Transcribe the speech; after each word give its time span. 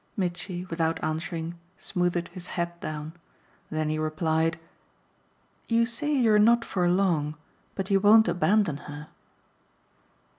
Mitchy, 0.17 0.65
without 0.65 0.97
answering, 1.03 1.59
smoothed 1.77 2.29
his 2.29 2.47
hat 2.57 2.81
down; 2.81 3.13
then 3.69 3.87
he 3.89 3.99
replied: 3.99 4.59
"You 5.69 5.85
say 5.85 6.11
you're 6.11 6.39
not 6.39 6.65
for 6.65 6.89
long, 6.89 7.35
but 7.75 7.91
you 7.91 7.99
won't 7.99 8.27
abandon 8.27 8.77
her." 8.89 9.09